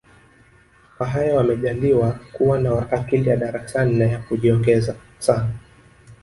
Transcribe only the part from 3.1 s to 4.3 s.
ya darasani na ya